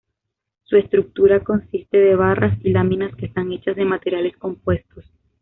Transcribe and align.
Su 0.63 0.77
estructura 0.77 1.43
consiste 1.43 1.99
de 1.99 2.15
barras 2.15 2.57
y 2.65 2.71
láminas 2.71 3.15
que 3.15 3.27
están 3.27 3.51
hechas 3.53 3.75
de 3.75 3.85
materiales 3.85 4.35
compuestos. 4.35 5.05